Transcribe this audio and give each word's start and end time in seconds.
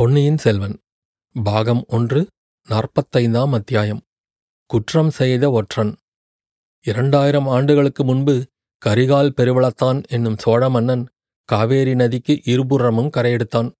பொன்னியின் 0.00 0.38
செல்வன் 0.38 0.78
பாகம் 1.44 1.84
ஒன்று 1.88 2.26
நாற்பத்தைந்தாம் 2.68 3.50
அத்தியாயம். 3.50 4.00
குற்றம் 4.66 5.10
செய்த 5.10 5.50
ஒற்றன். 5.50 5.96
இரண்டாயிரம் 6.82 7.46
ஆண்டுகளுக்கு 7.46 8.04
முன்பு 8.04 8.46
கரிகால் 8.86 9.30
பெருவளத்தான் 9.36 10.02
என்னும் 10.08 10.38
சோழ 10.38 10.70
மன்னன் 10.70 11.08
காவேரி 11.44 11.94
நதிக்கு 11.94 12.40
இருபுறமும் 12.44 13.10
கரையெடுத்தான். 13.16 13.72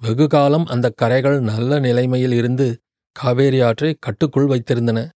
வெகு 0.00 0.26
காலம் 0.26 0.66
அந்தக் 0.66 0.96
கரைகள் 0.96 1.40
நல்ல 1.40 1.78
நிலைமையில் 1.78 2.32
இருந்து 2.32 2.80
காவேரி 3.12 3.60
ஆற்றை 3.60 3.96
கட்டுக்குள் 4.00 4.46
வைத்திருந்தன. 4.46 5.08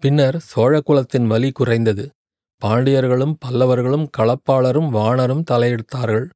பின்னர் 0.00 0.44
சோழகுலத்தின் 0.56 1.26
வலி 1.26 1.52
குறைந்தது. 1.52 2.10
பாண்டியர்களும் 2.64 3.34
பல்லவர்களும் 3.48 4.08
களப்பாளரும் 4.18 4.90
வாணரும் 4.90 5.44
தலையெடுத்தார்கள். 5.50 6.28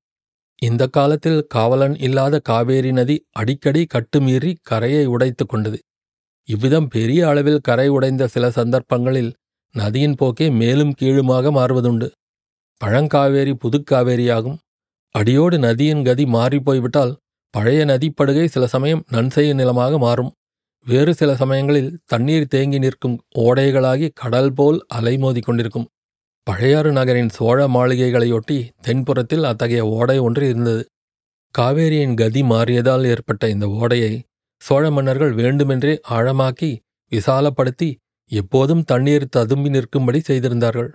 இந்த 0.63 0.87
காலத்தில் 0.87 1.41
காவலன் 1.47 1.97
இல்லாத 1.97 2.39
காவேரி 2.39 2.93
நதி 2.93 3.17
அடிக்கடி 3.33 3.87
கட்டுமீறி 3.95 4.57
கரையை 4.63 5.07
உடைத்துக் 5.07 5.49
கொண்டது. 5.49 5.79
இவ்விதம் 6.49 6.89
பெரிய 6.89 7.29
அளவில் 7.29 7.61
கரை 7.61 7.89
உடைந்த 7.89 8.27
சில 8.27 8.51
சந்தர்ப்பங்களில் 8.51 9.31
நதியின் 9.75 10.15
போக்கே 10.15 10.51
மேலும் 10.51 10.93
கீழுமாக 10.93 11.51
மாறுவதுண்டு. 11.51 12.09
பழங்காவேரி 12.81 13.55
புதுக்காவேரியாகும். 13.63 14.59
அடியோடு 15.15 15.59
நதியின் 15.59 16.05
கதி 16.05 16.25
மாறிப்போய்விட்டால் 16.25 17.17
பழைய 17.55 17.85
நதிப்படுகை 17.85 18.45
சில 18.45 18.67
சமயம் 18.67 19.05
நன்செய்ய 19.13 19.53
நிலமாக 19.55 19.99
மாறும். 19.99 20.33
வேறு 20.87 21.15
சில 21.15 21.31
சமயங்களில் 21.37 21.99
தண்ணீர் 22.05 22.47
தேங்கி 22.47 22.79
நிற்கும் 22.79 23.17
ஓடைகளாகி 23.39 24.09
கடல் 24.15 24.53
போல் 24.53 24.79
அலைமோதி 24.95 25.41
கொண்டிருக்கும். 25.43 25.89
பழையாறு 26.49 26.91
நகரின் 26.91 27.29
சோழ 27.29 27.69
மாளிகைகளையொட்டி 27.69 28.69
தென்புறத்தில் 28.87 29.43
அத்தகைய 29.43 29.87
ஓடை 29.87 30.19
ஒன்று 30.19 30.49
இருந்தது. 30.49 30.83
காவேரியின் 31.59 32.15
கதி 32.15 32.43
மாறியதால் 32.43 33.05
ஏற்பட்ட 33.05 33.49
இந்த 33.49 33.67
ஓடையை 33.69 34.13
சோழ 34.63 34.91
மன்னர்கள் 34.91 35.33
வேண்டுமென்றே 35.33 36.01
ஆழமாக்கி 36.11 36.71
விசாலப்படுத்தி 37.13 37.89
எப்போதும் 38.31 38.83
தண்ணீர் 38.83 39.27
ததும்பி 39.29 39.69
நிற்கும்படி 39.69 40.21
செய்திருந்தார்கள். 40.21 40.91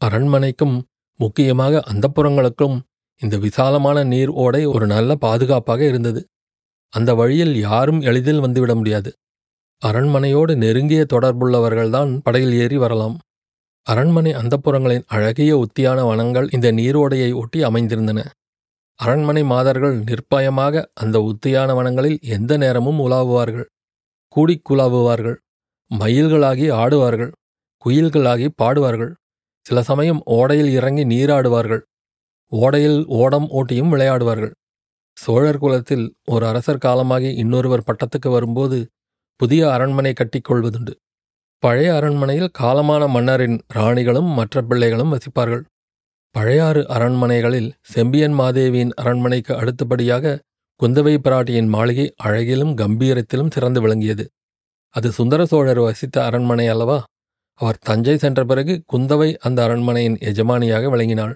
அரண்மனைக்கும் 0.00 0.76
முக்கியமாக 1.20 1.84
அந்தப்புறங்களுக்கும் 1.92 2.76
இந்த 3.20 3.36
விசாலமான 3.36 3.98
நீர் 4.04 4.28
ஓடை 4.28 4.64
ஒரு 4.66 4.86
நல்ல 4.86 5.14
பாதுகாப்பாக 5.14 5.82
இருந்தது. 5.84 6.20
அந்த 6.92 7.10
வழியில் 7.14 7.54
யாரும் 7.60 8.00
எளிதில் 8.00 8.40
வந்துவிட 8.40 8.74
முடியாது. 8.74 9.10
அரண்மனையோடு 9.82 10.56
நெருங்கிய 10.56 11.06
தொடர்புள்ளவர்கள்தான் 11.12 12.12
படையில் 12.22 12.52
ஏறி 12.52 12.76
வரலாம். 12.76 13.16
அரண்மனை 13.88 14.32
அந்தப்புறங்களின் 14.32 15.04
அழகிய 15.06 15.52
உத்தியான 15.56 16.00
வனங்கள் 16.06 16.48
இந்த 16.52 16.72
நீரோடையை 16.72 17.34
ஒட்டி 17.34 17.62
அமைந்திருந்தன. 17.62 18.24
அரண்மனை 18.94 19.44
மாதர்கள் 19.44 19.96
நிர்பயமாக 20.00 20.84
அந்த 20.94 21.16
உத்தியான 21.18 21.74
வனங்களில் 21.74 22.18
எந்த 22.20 22.56
நேரமும் 22.56 22.98
உலாவுவார்கள். 22.98 23.64
கூடிக் 24.28 24.70
குலாவுவார்கள். 24.70 25.36
மயில்களாகி 25.90 26.66
ஆடுவார்கள். 26.72 27.32
குயில்களாகி 27.84 28.48
பாடுவார்கள். 28.62 29.12
சில 29.66 29.82
சமயம் 29.82 30.22
ஓடையில் 30.26 30.70
இறங்கி 30.70 31.04
நீராடுவார்கள். 31.04 31.82
ஓடையில் 32.52 33.04
ஓடம் 33.06 33.48
ஓட்டியும் 33.50 33.92
விளையாடுவார்கள். 33.92 34.52
சோழர் 35.12 35.58
குலத்தில் 35.58 36.14
ஒரு 36.24 36.46
அரசர் 36.46 36.78
காலமாகி 36.78 37.34
இன்னொருவர் 37.34 37.86
பட்டத்துக்கு 37.86 38.30
வரும்போது 38.30 38.88
புதிய 39.40 39.72
அரண்மனை 39.72 40.12
கட்டிக்கொள்வதுண்டு 40.12 40.94
பழைய 41.62 41.94
அரண்மனையில் 41.94 42.50
காலமான 42.58 43.08
மன்னரின் 43.08 43.60
ராணிகளும் 43.74 44.34
மற்ற 44.34 44.62
பிள்ளைகளும் 44.62 45.12
வசிப்பார்கள். 45.12 45.62
பழையாறு 46.34 46.82
அரண்மனைகளில் 46.86 47.72
செம்பியன் 47.80 48.32
மாதேவியின் 48.32 48.92
அரண்மனைக்கு 48.96 49.56
அடுத்தபடியாக 49.56 50.38
குந்தவை 50.80 51.14
பிராட்டியின் 51.18 51.66
மாளிகை 51.66 52.14
அழகிலும் 52.16 52.74
கம்பீரத்திலும் 52.76 53.50
சிறந்து 53.50 53.80
விளங்கியது. 53.80 54.24
அது 54.88 55.10
சுந்தர 55.12 55.46
சோழர் 55.46 55.78
வசித்த 55.78 56.24
அரண்மனை 56.24 56.66
அல்லவா? 56.66 57.04
அவர் 57.54 57.78
தஞ்சை 57.78 58.18
சென்ற 58.18 58.44
பிறகு 58.44 58.82
குந்தவை 58.92 59.36
அந்த 59.36 59.62
அரண்மனையின் 59.62 60.18
எஜமானியாக 60.20 60.84
விளங்கினாள். 60.90 61.34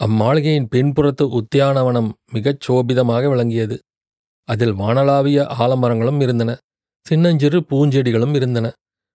அம்மாளிகையின் 0.00 0.68
பின்புறத்து 0.74 1.24
உத்தியானவனம் 1.40 2.10
மிகச் 2.32 2.60
சோபிதமாக 2.68 3.28
விளங்கியது. 3.28 3.76
அதில் 4.48 4.74
வானளாவிய 4.74 5.40
ஆலமரங்களும் 5.58 6.20
இருந்தன. 6.20 6.56
சின்னஞ்சிறு 7.06 7.60
பூஞ்செடிகளும் 7.70 8.34
இருந்தன. 8.34 8.72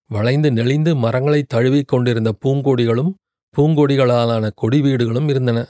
வளைந்து 0.10 0.52
நெளிந்து 0.52 0.96
மரங்களை 0.96 1.44
தழுவிக் 1.44 1.88
கொண்டிருந்த 1.88 2.36
பூங்கொடிகளும் 2.46 3.12
பூங்கொடிகளாலான 3.58 4.52
கொடி 4.56 4.82
வீடுகளும் 4.82 5.30
இருந்தன. 5.30 5.66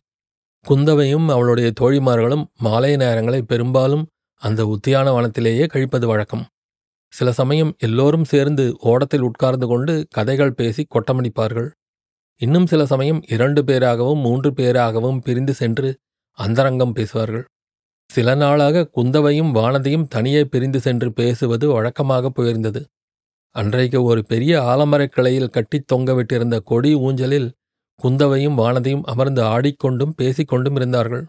குந்தவையும் 0.66 1.28
அவளுடைய 1.30 1.72
தோழிமார்களும் 1.80 2.46
மாலை 2.60 2.96
நேரங்களை 2.96 3.42
பெரும்பாலும் 3.42 4.08
அந்த 4.42 4.62
உத்தியான 4.66 5.08
வனத்திலேயே 5.16 5.66
கழிப்பது 5.68 6.08
வழக்கம். 6.08 6.46
சில 7.14 7.32
சமயம் 7.32 7.76
எல்லோரும் 7.80 8.24
சேர்ந்து 8.24 8.76
ஓடத்தில் 8.80 9.22
உட்கார்ந்து 9.22 9.68
கொண்டு 9.68 10.08
கதைகள் 10.10 10.54
பேசி 10.54 10.88
கொட்டமடிப்பார்கள். 10.88 11.70
இன்னும் 12.42 12.66
சில 12.66 12.86
சமயம் 12.86 13.22
இரண்டு 13.28 13.62
பேராகவும் 13.64 14.22
மூன்று 14.22 14.52
பேராகவும் 14.52 15.20
பிரிந்து 15.20 15.54
சென்று 15.54 15.98
அந்தரங்கம் 16.32 16.94
பேசுவார்கள். 16.94 17.46
சில 18.10 18.36
நாளாக 18.36 18.90
குந்தவையும் 18.96 19.56
வானதியும் 19.56 20.08
தனியே 20.08 20.46
பிரிந்து 20.46 20.80
சென்று 20.80 21.14
பேசுவது 21.14 21.68
வழக்கமாக 21.68 22.30
போயிருந்தது. 22.30 22.86
அன்றைக்கு 23.58 24.04
ஒரு 24.04 24.22
பெரிய 24.26 24.62
ஆலமரக் 24.62 25.14
கிளையில் 25.14 25.50
கட்டித் 25.50 25.88
தொங்கவிட்டிருந்த 25.94 26.60
கொடி 26.60 26.96
ஊஞ்சலில் 26.96 27.48
குந்தவையும் 28.00 28.58
வானதியும் 28.58 29.04
அமர்ந்து 29.04 29.42
ஆடிக்கொண்டும் 29.44 30.14
பேசிக்கொண்டும் 30.18 30.76
இருந்தார்கள். 30.76 31.24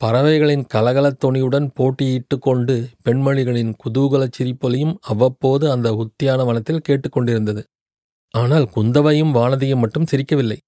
பறவைகளின் 0.00 0.64
கலகலத் 0.74 1.20
துணியுடன் 1.24 1.68
போட்டியிட்டு 1.78 2.38
கொண்டு 2.38 2.74
பெண்மணிகளின் 3.04 3.72
குதூகலச் 3.84 4.36
சிரிப்பொலியும் 4.38 4.94
அவ்வப்போது 5.02 5.70
அந்த 5.70 5.88
உத்தியான 5.94 6.44
வனத்தில் 6.44 6.84
கேட்டுக்கொண்டிருந்தது 6.88 7.62
ஆனால் 8.34 8.66
குந்தவையும் 8.68 9.34
வானதியும் 9.34 9.82
மட்டும் 9.84 10.08
சிரிக்கவில்லை. 10.12 10.58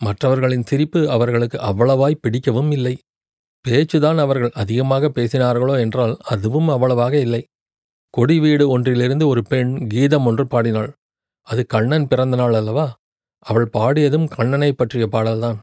மற்றவர்களின் 0.00 0.66
சிரிப்பு 0.66 1.10
அவர்களுக்கு 1.10 1.58
அவ்வளவாய் 1.60 2.22
பிடிக்கவும் 2.22 2.70
இல்லை. 2.70 2.94
பேச்சுதான் 3.64 4.18
அவர்கள் 4.18 4.52
அதிகமாக 4.54 5.08
பேசினார்களோ 5.08 5.78
என்றால் 5.80 6.16
அதுவும் 6.24 6.68
அவ்வளவாக 6.68 7.14
இல்லை. 7.18 7.42
கொடி 8.16 8.40
வீடு 8.40 8.68
ஒன்றிலிருந்து 8.68 9.28
ஒரு 9.28 9.42
பெண் 9.42 9.86
கீதம் 9.86 10.24
ஒன்று 10.24 10.46
பாடினாள். 10.46 10.92
அது 11.42 11.66
கண்ணன் 11.66 12.08
பிறந்த 12.08 12.36
நாள் 12.36 12.52
அல்லவா? 12.52 12.96
அவள் 13.38 13.68
பாடியதும் 13.72 14.28
கண்ணனை 14.28 14.72
பற்றிய 14.72 15.06
பாடல்தான். 15.06 15.58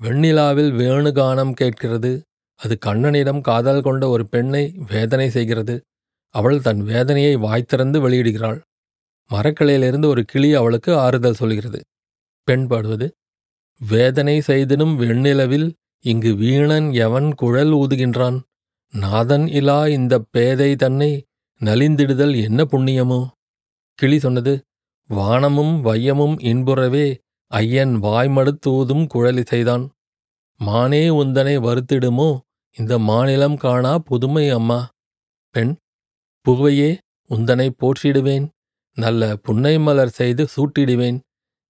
வெண்ணிலாவில் 0.00 0.72
வேணுகானம் 0.80 1.52
கேட்கிறது. 1.52 2.22
அது 2.56 2.78
கண்ணனிடம் 2.86 3.40
காதல் 3.40 3.82
கொண்ட 3.82 4.08
ஒரு 4.08 4.26
பெண்ணை 4.26 4.74
வேதனை 4.88 5.30
செய்கிறது. 5.30 5.80
அவள் 6.34 6.60
தன் 6.60 6.82
வேதனையை 6.82 7.36
வாய்த்திறந்து 7.36 7.98
வெளியிடுகிறாள். 8.06 8.60
மரக்கிளையிலிருந்து 9.30 10.06
ஒரு 10.06 10.24
கிளி 10.24 10.54
அவளுக்கு 10.54 10.98
ஆறுதல் 10.98 11.34
சொல்கிறது. 11.34 11.80
பெண் 12.42 12.66
பாடுவது 12.66 13.14
வேதனை 13.80 14.42
செய்திடும் 14.46 14.94
வெண்ணிலவில் 14.96 15.72
இங்கு 16.04 16.34
வீணன் 16.34 16.92
எவன் 16.92 17.34
குழல் 17.34 17.72
ஊதுகின்றான். 17.72 18.38
நாதன் 18.94 19.46
இலா 19.58 19.88
இந்த 19.88 20.14
பேதை 20.30 20.76
தன்னை 20.76 21.24
நலிந்திடுதல் 21.60 22.42
என்ன 22.42 22.64
புண்ணியமோ? 22.64 23.28
கிளி 23.94 24.18
சொன்னது 24.18 24.62
வானமும் 25.08 25.84
வையமும் 25.84 26.34
இன்புறவே 26.40 27.18
ஐயன் 27.46 27.94
வாய்மடுத்தூதும் 28.02 29.06
குழலி 29.14 29.44
செய்தான் 29.44 29.90
மானே 30.58 31.08
உந்தனை 31.08 31.54
வருத்திடுமோ? 31.58 32.40
இந்த 32.78 32.98
மாநிலம் 32.98 33.56
காணா 33.56 33.98
புதுமை 33.98 34.48
அம்மா. 34.48 34.88
பெண் 35.50 35.76
புகையே 36.44 36.98
உந்தனை 37.28 37.70
போற்றிடுவேன். 37.78 38.48
நல்ல 38.94 39.36
புன்னை 39.36 39.78
மலர் 39.78 40.08
செய்து 40.08 40.46
சூட்டிடுவேன். 40.56 41.18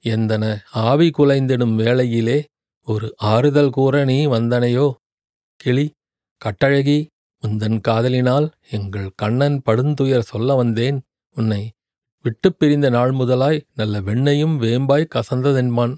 எந்தன 0.05 0.59
ஆவி 0.71 1.11
குலைந்திடும் 1.11 1.75
வேளையிலே 1.75 2.45
ஒரு 2.83 3.15
ஆறுதல் 3.17 3.71
கூற 3.71 4.05
நீ 4.05 4.27
வந்தனையோ? 4.27 4.93
கிளி 5.57 5.91
கட்டழகி 6.45 7.07
உந்தன் 7.47 7.81
காதலினால் 7.81 8.51
எங்கள் 8.71 9.11
கண்ணன் 9.15 9.63
படுந்துயர் 9.67 10.29
சொல்ல 10.33 10.55
வந்தேன் 10.55 11.03
உன்னை 11.37 11.73
விட்டுப் 12.23 12.59
பிரிந்த 12.59 12.89
நாள் 12.91 13.13
முதலாய் 13.13 13.67
நல்ல 13.75 14.01
வெண்ணையும் 14.01 14.61
வேம்பாய் 14.61 15.11
கசந்ததென்பான். 15.15 15.95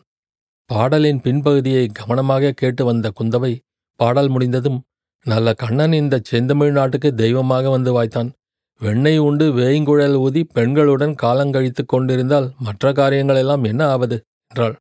பாடலின் 0.70 1.20
பின்பகுதியை 1.20 1.88
கவனமாக 1.93 2.53
கேட்டு 2.53 2.85
வந்த 2.85 3.12
குந்தவை 3.20 3.59
பாடல் 4.00 4.29
முடிந்ததும் 4.29 4.82
நல்ல 5.25 5.53
கண்ணன் 5.53 5.93
இந்த 5.93 6.20
செந்தமிழ் 6.23 6.70
நாட்டுக்கு 6.70 7.15
தெய்வமாக 7.15 7.70
வந்து 7.70 7.91
வாய்த்தான். 7.93 8.31
வெண்ணெய் 8.81 9.19
உண்டு 9.19 9.53
வேய்ங்குழல் 9.53 10.15
ஊதி 10.15 10.47
பெண்களுடன் 10.55 11.15
காலங்கழித்துக் 11.23 11.88
கொண்டிருந்தால் 11.88 12.53
மற்ற 12.59 12.93
காரியங்களெல்லாம் 12.93 13.67
என்ன 13.67 13.88
ஆவது 13.88 14.25
என்றாள். 14.49 14.76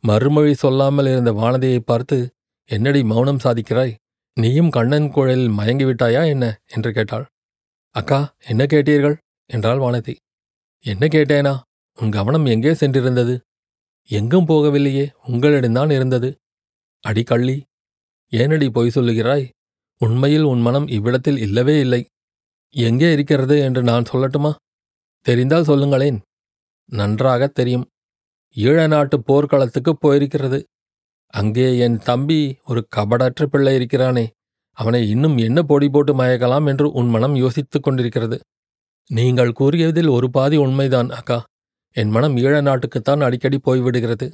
மறுமொழி 0.00 0.54
சொல்லாமல் 0.54 1.06
இருந்த 1.06 1.32
வானதியை 1.32 1.78
பார்த்து 1.78 2.30
என்னடி 2.70 3.04
மௌனம் 3.04 3.38
சாதிக்கிறாய்? 3.44 3.94
நீயும் 4.40 4.70
கண்ணன் 4.70 5.10
குழலில் 5.10 5.50
மயங்கிவிட்டாயா 5.50 6.26
என்ன? 6.26 6.60
என்று 6.66 6.92
கேட்டாள். 6.92 7.26
அக்கா 7.94 8.34
என்ன 8.46 8.64
கேட்டீர்கள்? 8.64 9.16
என்றாள் 9.46 9.78
வானதி. 9.78 10.14
என்ன 10.84 11.06
கேட்டேனா? 11.06 11.60
உன் 11.94 12.10
கவனம் 12.10 12.44
எங்கே 12.44 12.72
சென்றிருந்தது? 12.72 13.38
எங்கும் 14.10 14.46
போகவில்லையே 14.46 15.06
உங்களிடம்தான் 15.28 15.92
இருந்தது. 15.92 16.36
அடி 17.00 17.22
கள்ளி 17.22 17.62
ஏனடி 18.32 18.70
பொய் 18.70 18.90
சொல்லுகிறாய்? 18.94 19.48
உண்மையில் 19.98 20.42
உன் 20.42 20.60
மனம் 20.60 20.86
இவ்விடத்தில் 20.88 21.38
இல்லவே 21.38 21.80
இல்லை. 21.80 22.06
எங்கே 22.74 23.12
இருக்கிறது 23.12 23.58
என்று 23.60 23.82
நான் 23.82 24.08
சொல்லட்டுமா? 24.12 24.54
தெரிந்தால் 25.20 25.64
சொல்லுங்களேன். 25.64 26.20
நன்றாக 26.84 27.46
தெரியும். 27.46 27.86
ஈழ 28.56 28.88
நாட்டு 28.88 29.22
போர்க்களத்துக்கு 29.22 29.98
போயிருக்கிறது. 30.02 30.62
அங்கே 31.34 31.78
என் 31.78 31.98
தம்பி 31.98 32.56
ஒரு 32.66 32.88
கபடற்ற 32.96 33.44
பிள்ளை 33.44 33.74
இருக்கிறானே. 33.74 34.30
அவனை 34.72 35.08
இன்னும் 35.10 35.36
என்ன 35.38 35.62
பொடி 35.62 35.88
போட்டு 35.88 36.14
மயக்கலாம் 36.14 36.66
என்று 36.66 36.90
உன் 36.90 37.08
மனம் 37.08 37.36
யோசித்துக் 37.36 37.82
கொண்டிருக்கிறது. 37.82 38.40
நீங்கள் 39.10 39.52
கூறியதில் 39.52 40.06
ஒரு 40.06 40.30
பாதி 40.30 40.56
உண்மைதான் 40.56 41.10
அக்கா. 41.10 41.44
என் 41.96 42.08
மனம் 42.08 42.36
ஈழ 42.36 42.62
நாட்டுக்குத்தான் 42.62 43.22
அடிக்கடி 43.22 43.60
போய்விடுகிறது 43.64 44.30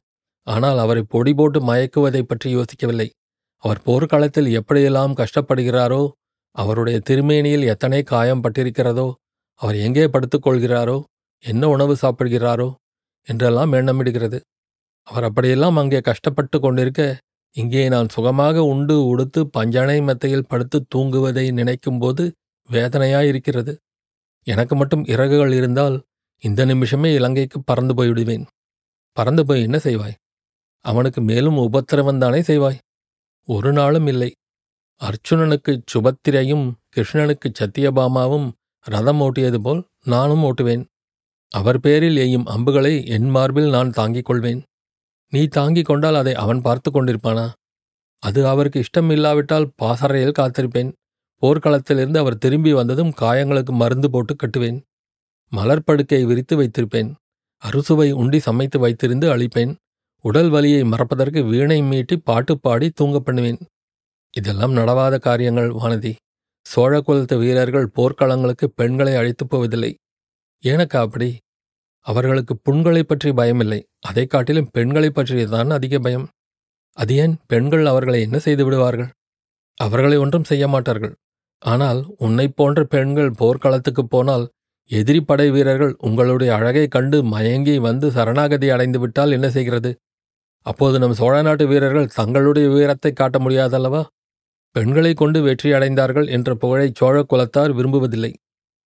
ஆனால் 0.46 0.78
அவரை 0.78 1.02
பொடி 1.08 1.34
போட்டு 1.34 1.60
மயக்குவதைப் 1.60 2.28
பற்றி 2.28 2.56
யோசிக்கவில்லை. 2.56 3.08
அவர் 3.56 3.82
போர்க்களத்தில் 3.82 4.60
எப்படியெல்லாம் 4.60 5.14
கஷ்டப்படுகிறாரோ 5.14 6.10
அவருடைய 6.50 7.00
திருமேனியில் 7.10 7.66
எத்தனை 7.66 8.02
காயம் 8.02 8.42
பட்டிருக்கிறதோ 8.44 9.12
அவர் 9.54 9.76
எங்கே 9.76 10.08
படுத்துக் 10.08 10.46
கொள்கிறாரோ 10.46 11.02
என்ன 11.44 11.68
உணவு 11.68 11.96
சாப்பிடுகிறாரோ 12.02 12.74
என்றெல்லாம் 13.26 13.72
எண்ணமிடுகிறது. 13.72 14.40
அவர் 15.06 15.24
அப்படியெல்லாம் 15.24 15.76
அங்கே 15.76 16.00
கஷ்டப்பட்டு 16.00 16.60
கொண்டிருக்க 16.60 17.02
இங்கே 17.56 17.88
நான் 17.88 18.08
சுகமாக 18.08 18.64
உண்டு 18.64 19.06
உடுத்து 19.06 19.40
பஞ்சனை 19.46 20.00
மெத்தையில் 20.00 20.48
படுத்து 20.48 20.86
தூங்குவதை 20.94 21.44
நினைக்கும்போது 21.50 22.24
வேதனையாயிருக்கிறது. 22.70 23.72
எனக்கு 24.46 24.76
மட்டும் 24.76 25.04
இறகுகள் 25.04 25.52
இருந்தால் 25.52 25.96
இந்த 26.42 26.64
நிமிஷமே 26.64 27.14
இலங்கைக்கு 27.14 27.62
பறந்து 27.62 27.94
போய்விடுவேன். 27.94 28.44
பறந்து 29.16 29.46
போய் 29.46 29.62
என்ன 29.62 29.78
செய்வாய்? 29.78 30.16
அவனுக்கு 30.84 31.20
மேலும் 31.20 31.58
உபத்திரவந்தானே 31.58 32.40
செய்வாய்? 32.40 32.78
ஒரு 33.48 33.72
நாளும் 33.72 34.06
இல்லை. 34.06 34.30
அர்ச்சுனனுக்கு 35.00 35.72
சுபத்திரையும் 35.92 36.66
கிருஷ்ணனுக்கு 36.96 37.48
சத்தியபாமாவும் 37.60 38.48
ரதம் 38.86 39.20
ஓட்டியது 39.20 39.58
போல் 39.58 39.80
நானும் 40.04 40.42
ஓட்டுவேன். 40.42 40.84
அவர் 41.52 41.80
பேரில் 41.80 42.16
எய்யும் 42.16 42.46
அம்புகளை 42.46 43.06
என் 43.06 43.28
மார்பில் 43.28 43.70
நான் 43.70 43.90
தாங்கிக் 43.90 44.24
கொள்வேன். 44.24 44.62
நீ 45.30 45.46
தாங்கிக் 45.46 45.84
கொண்டால் 45.84 46.14
அதை 46.14 46.34
அவன் 46.34 46.60
பார்த்து 46.60 46.90
கொண்டிருப்பானா? 46.90 47.52
அது 48.18 48.48
அவருக்கு 48.48 48.82
இஷ்டம் 48.82 49.12
இல்லாவிட்டால் 49.12 49.70
பாசறையில் 49.76 50.32
காத்திருப்பேன். 50.38 50.92
போர்க்களத்திலிருந்து 51.42 52.16
அவர் 52.16 52.38
திரும்பி 52.38 52.72
வந்ததும் 52.72 53.12
காயங்களுக்கு 53.20 53.70
மருந்து 53.70 54.10
போட்டு 54.10 54.36
கட்டுவேன். 54.36 54.80
மலர்படுக்கை 55.56 56.24
விரித்து 56.24 56.62
வைத்திருப்பேன். 56.62 57.14
அறுசுவை 57.58 58.12
உண்டி 58.12 58.38
சமைத்து 58.38 58.88
வைத்திருந்து 58.88 59.30
அளிப்பேன் 59.30 59.74
உடல் 60.20 60.48
வலியை 60.48 60.84
மறப்பதற்கு 60.84 61.44
வீணை 61.44 61.82
மீட்டி 61.82 62.16
பாட்டு 62.16 62.60
பாடி 62.60 62.90
தூங்க 62.90 63.20
பண்ணுவேன். 63.20 63.58
இதெல்லாம் 64.36 64.76
நடவாத 64.76 65.18
காரியங்கள் 65.18 65.70
வானதி. 65.70 66.14
சோழ 66.66 67.00
குலத்து 67.00 67.38
வீரர்கள் 67.38 67.90
போர்க்களங்களுக்கு 67.96 68.64
பெண்களை 68.74 69.14
அழைத்துப் 69.14 69.50
போவதில்லை. 69.50 69.94
எனக்கா 70.62 70.96
அப்படி? 70.96 71.38
அவர்களுக்கு 72.04 72.56
புண்களைப் 72.56 73.08
பற்றி 73.08 73.30
பயமில்லை. 73.30 73.82
அதைக் 74.00 74.30
காட்டிலும் 74.30 74.68
பெண்களைப் 74.72 75.20
பற்றியதான் 75.20 75.70
அதிக 75.70 75.98
பயம். 75.98 76.28
அது 76.92 77.14
ஏன் 77.14 77.36
பெண்கள் 77.46 77.86
அவர்களை 77.86 78.20
என்ன 78.20 78.38
செய்து 78.38 78.64
விடுவார்கள்? 78.64 79.10
அவர்களை 79.76 80.16
ஒன்றும் 80.16 80.44
செய்ய 80.44 80.68
மாட்டார்கள். 80.68 81.14
ஆனால் 81.58 82.14
உன்னைப் 82.18 82.56
போன்ற 82.56 82.84
பெண்கள் 82.84 83.30
போர்க்களத்துக்குப் 83.30 84.10
போனால் 84.10 84.50
எதிரி 84.88 85.20
படை 85.20 85.50
வீரர்கள் 85.50 85.94
உங்களுடைய 85.98 86.54
அழகைக் 86.54 86.90
கண்டு 86.90 87.22
மயங்கி 87.22 87.78
வந்து 87.78 88.10
சரணாகதி 88.10 88.70
அடைந்து 88.70 89.00
விட்டால் 89.00 89.30
என்ன 89.30 89.50
செய்கிறது? 89.50 89.96
அப்போது 90.62 90.98
நம் 90.98 91.12
சோழ 91.12 91.42
நாட்டு 91.42 91.66
வீரர்கள் 91.66 92.06
தங்களுடைய 92.06 92.68
வீரத்தை 92.68 93.12
காட்ட 93.12 93.38
முடியாதல்லவா? 93.38 94.04
பெண்களை 94.70 95.14
கொண்டு 95.14 95.42
வெற்றி 95.42 95.72
அடைந்தார்கள் 95.72 96.28
என்ற 96.28 96.54
புகழை 96.54 96.92
சோழ 96.94 97.24
குலத்தார் 97.30 97.74
விரும்புவதில்லை. 97.74 98.34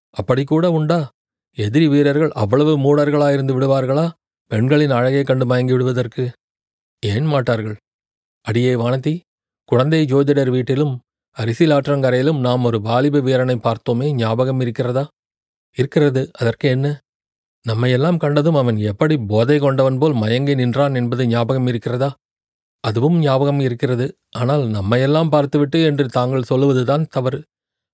அப்படி 0.09 0.43
கூட 0.43 0.71
உண்டா? 0.71 1.11
எதிரி 1.57 1.87
வீரர்கள் 1.87 2.31
அவ்வளவு 2.31 2.73
மூடர்களாயிருந்து 2.77 3.53
விடுவார்களா? 3.53 4.09
பெண்களின் 4.51 4.89
அழகை 4.89 5.23
கண்டு 5.23 5.45
மயங்கி 5.45 5.71
விடுவதற்கு. 5.71 6.23
ஏன் 7.03 7.25
மாட்டார்கள்? 7.25 7.77
அடியே 8.45 8.75
வானதி 8.75 9.13
குழந்தை 9.69 10.05
ஜோதிடர் 10.05 10.49
வீட்டிலும் 10.49 10.93
அரிசிலாற்றங்கரையிலும் 11.37 12.39
நாம் 12.39 12.63
ஒரு 12.63 12.77
வாலிப 12.81 13.19
வீரனை 13.19 13.57
பார்த்தோமே 13.63 14.07
ஞாபகம் 14.11 14.59
இருக்கிறதா? 14.59 15.03
இருக்கிறது 15.77 16.21
அதற்கு 16.33 16.69
என்ன? 16.69 16.87
நம்மையெல்லாம் 17.65 18.17
கண்டதும் 18.17 18.55
அவன் 18.55 18.77
எப்படி 18.77 19.15
போதை 19.17 19.59
கொண்டவன் 19.59 19.97
போல் 19.97 20.13
மயங்கி 20.13 20.55
நின்றான் 20.55 20.95
என்பது 20.95 21.27
ஞாபகம் 21.27 21.67
இருக்கிறதா? 21.67 22.09
அதுவும் 22.83 23.17
ஞாபகம் 23.19 23.59
இருக்கிறது 23.59 24.05
ஆனால் 24.31 24.63
நம்மையெல்லாம் 24.67 25.29
பார்த்துவிட்டு 25.29 25.83
என்று 25.83 26.05
தாங்கள் 26.07 26.49
சொல்லுவதுதான் 26.49 27.05
தவறு. 27.09 27.39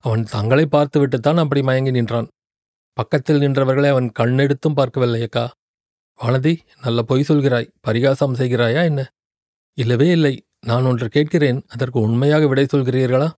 அவன் 0.04 0.24
தங்களை 0.24 0.65
பார்த்துவிட்டுத்தான் 0.65 1.38
அப்படி 1.38 1.62
மயங்கி 1.62 1.92
நின்றான். 1.92 2.27
பக்கத்தில் 2.94 3.40
நின்றவர்களை 3.40 3.90
அவன் 3.90 4.12
கண்ணெடுத்தும் 4.19 4.75
பார்க்கவில்லையக்கா 4.75 5.48
வானதி 6.22 6.60
நல்ல 6.81 7.01
பொய் 7.01 7.25
சொல்கிறாய். 7.28 7.69
பரிகாசம் 7.81 8.34
செய்கிறாயா 8.34 8.84
என்ன? 8.84 9.10
இல்லவே 9.78 10.07
இல்லை. 10.07 10.44
நான் 10.60 10.84
ஒன்று 10.84 11.10
கேட்கிறேன். 11.10 11.66
அதற்கு 11.68 12.00
உண்மையாக 12.00 12.48
விடை 12.48 12.66
சொல்கிறீர்களா? 12.66 13.31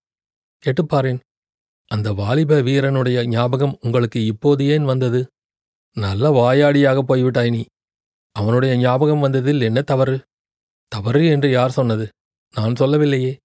கேட்டுப்பாரேன் 0.63 1.19
அந்த 1.87 2.13
வாலிப 2.13 2.61
வீரனுடைய 2.61 3.27
ஞாபகம் 3.27 3.77
உங்களுக்கு 3.81 4.25
இப்போது 4.25 4.65
ஏன் 4.65 4.85
வந்தது? 4.85 5.27
நல்ல 5.97 6.31
வாயாடியாக 6.31 6.99
போய்விட்டாய் 7.01 7.49
நீ. 7.49 7.65
அவனுடைய 8.31 8.77
ஞாபகம் 8.77 9.19
வந்ததில் 9.19 9.61
என்ன 9.61 9.81
தவறு? 9.81 10.25
தவறு 10.87 11.25
என்று 11.25 11.51
யார் 11.51 11.71
சொன்னது? 11.71 12.09
நான் 12.53 12.75
சொல்லவில்லையே. 12.75 13.37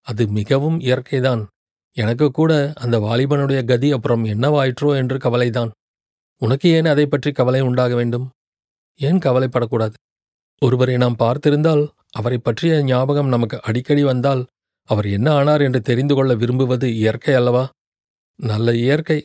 அது 0.00 0.26
மிகவும் 0.28 0.80
இயற்கைதான். 0.80 1.46
எனக்கு 1.96 2.30
கூட 2.30 2.52
அந்த 2.74 2.98
வாலிபனுடைய 2.98 3.64
கதி 3.64 3.92
அப்புறம் 3.92 4.24
என்னவாயிற்றோ 4.24 4.90
என்று 4.96 5.18
கவலைதான். 5.18 5.70
உனக்கு 6.42 6.68
ஏன் 6.68 6.84
அதை 6.84 7.06
பற்றி 7.06 7.32
கவலை 7.32 7.60
உண்டாக 7.60 7.94
வேண்டும்? 7.94 8.26
ஏன் 9.00 9.18
கவலைப்படக்கூடாது? 9.18 9.94
ஒருவரை 10.62 10.96
நாம் 10.96 11.16
பார்த்திருந்தால் 11.18 11.82
அவரை 12.10 12.38
பற்றிய 12.38 12.82
ஞாபகம் 12.82 13.28
நமக்கு 13.28 13.56
அடிக்கடி 13.62 14.02
வந்தால் 14.02 14.42
அவர் 14.88 15.06
என்ன 15.06 15.28
ஆனார் 15.32 15.60
என்று 15.60 15.80
தெரிந்து 15.80 16.14
கொள்ள 16.14 16.34
விரும்புவது 16.34 16.86
இயற்கை 16.94 17.34
அல்லவா? 17.34 17.64
நல்ல 18.38 18.74
இயற்கை. 18.74 19.18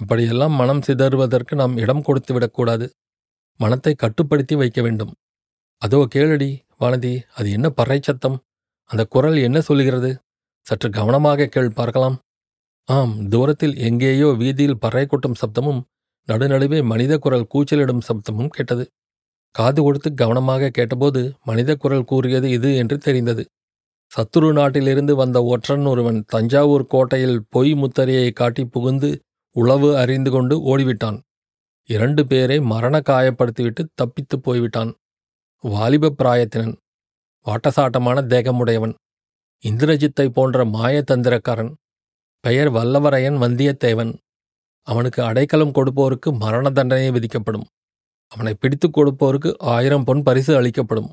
அப்படியெல்லாம் 0.00 0.54
மனம் 0.54 0.82
சிதறுவதற்கு 0.86 1.54
நாம் 1.54 1.74
இடம் 1.76 2.02
கொடுத்து 2.02 2.32
விடக்கூடாது. 2.34 2.86
மனத்தை 3.60 3.92
கட்டுப்படுத்தி 3.94 4.54
வைக்க 4.54 4.82
வேண்டும். 4.82 5.12
அதோ 5.82 6.08
கேளடி 6.14 6.50
வானதி 6.80 7.12
அது 7.34 7.48
என்ன 7.50 7.66
பறை 7.70 7.98
சத்தம் 8.02 8.38
அந்த 8.90 9.02
குரல் 9.04 9.36
என்ன 9.38 9.58
சொல்கிறது 9.60 10.10
சற்று 10.66 10.90
கவனமாக 10.90 11.46
கேள் 11.46 11.70
பார்க்கலாம். 11.70 12.16
ஆம் 12.88 13.28
தூரத்தில் 13.28 13.76
எங்கேயோ 13.76 14.28
வீதியில் 14.38 14.78
பறை 14.78 15.06
கொட்டும் 15.06 15.34
சப்தமும் 15.34 15.82
நடுநடுவே 16.28 16.84
மனித 16.84 17.18
குரல் 17.18 17.46
கூச்சலிடும் 17.54 18.00
சப்தமும் 18.08 18.48
கேட்டது. 18.48 18.86
காது 19.50 19.82
கொடுத்து 19.82 20.14
கவனமாக 20.14 20.70
கேட்டபோது 20.70 21.34
மனித 21.44 21.74
குரல் 21.74 22.04
கூறியது 22.04 22.50
இது 22.50 22.76
என்று 22.76 22.98
தெரிந்தது. 22.98 23.44
சத்துரு 24.12 24.52
நாட்டிலிருந்து 24.52 25.16
வந்த 25.16 25.44
ஒற்றன் 25.44 25.86
ஒருவன் 25.86 26.24
தஞ்சாவூர் 26.26 26.86
கோட்டையில் 26.86 27.44
பொய் 27.48 27.72
முத்தரையை 27.74 28.32
காட்டி 28.32 28.64
புகுந்து 28.64 29.20
உளவு 29.56 29.96
அறிந்து 29.96 30.30
கொண்டு 30.30 30.54
ஓடிவிட்டான். 30.70 31.18
இரண்டு 31.88 32.26
பேரை 32.26 32.60
மரண 32.60 32.98
காயப்படுத்திவிட்டு 32.98 33.82
தப்பித்துப் 33.94 34.42
போய்விட்டான். 34.42 34.94
வாலிப 35.64 36.14
பிராயத்தினன். 36.18 36.74
வாட்டசாட்டமான 37.46 38.18
தேகமுடையவன். 38.22 38.94
இந்திரஜித்தை 39.64 40.26
போன்ற 40.28 40.64
மாயதந்திரக்காரன் 40.64 41.72
பெயர் 42.44 42.70
வல்லவரையன் 42.70 43.38
வந்தியத்தேவன் 43.42 44.12
அவனுக்கு 44.88 45.20
அடைக்கலம் 45.22 45.74
கொடுப்போருக்கு 45.74 46.28
மரண 46.38 46.70
தண்டனை 46.70 47.10
விதிக்கப்படும். 47.10 47.66
அவனை 48.32 48.52
பிடித்துக் 48.54 48.96
கொடுப்போருக்கு 48.96 49.50
ஆயிரம் 49.74 50.04
பொன் 50.04 50.22
பரிசு 50.22 50.52
அளிக்கப்படும். 50.56 51.10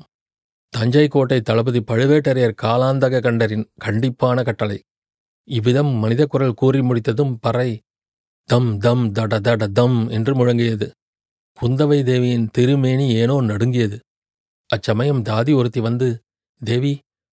தஞ்சை 0.72 1.08
கோட்டை 1.08 1.38
தளபதி 1.40 1.80
பழுவேட்டரையர் 1.80 2.58
காலாந்தக 2.62 3.20
கண்டரின் 3.20 3.64
கண்டிப்பான 3.84 4.42
கட்டளை. 4.42 4.78
இவ்விதம் 5.48 5.92
மனித 5.94 6.22
குரல் 6.26 6.54
கூறி 6.54 6.80
முடித்ததும் 6.82 7.32
பறை 7.40 7.70
தம் 8.48 8.70
தம் 8.78 9.04
தட 9.12 9.38
தட 9.38 9.66
தம் 9.72 9.98
என்று 10.08 10.32
முழங்கியது. 10.34 10.86
குந்தவை 11.58 11.98
தேவியின் 12.04 12.46
திருமேனி 12.52 13.06
ஏனோ 13.14 13.36
நடுங்கியது. 13.40 13.98
அச்சமயம் 14.70 15.22
தாதி 15.22 15.52
ஒருத்தி 15.54 15.80
வந்து 15.80 16.08
தேவி 16.60 16.92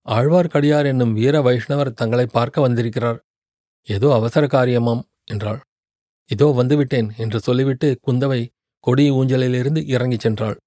ஆழ்வார்க்கடியார் 0.09 0.85
என்னும் 0.85 1.13
வீர 1.13 1.41
வைஷ்ணவர் 1.41 1.93
தங்களை 1.93 2.25
பார்க்க 2.25 2.61
வந்திருக்கிறார். 2.61 3.19
ஏதோ 3.87 4.07
அவசர 4.13 4.45
காரியமாம் 4.47 5.03
என்றாள். 5.25 5.59
இதோ 6.29 6.47
வந்துவிட்டேன் 6.57 7.09
என்று 7.17 7.39
சொல்லிவிட்டு 7.39 7.87
குந்தவை 8.07 8.41
கொடி 8.83 9.05
ஊஞ்சலிலிருந்து 9.11 9.81
இறங்கிச் 9.87 10.27
சென்றாள். 10.27 10.57